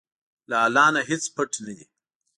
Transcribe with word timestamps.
له 0.49 0.57
الله 0.65 0.87
نه 0.95 1.01
هیڅ 1.09 1.23
پټ 1.35 1.51
نه 1.65 1.71
دي. 1.77 1.85